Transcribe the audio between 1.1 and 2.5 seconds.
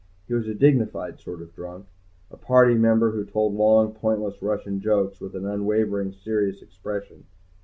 sort of drunk, a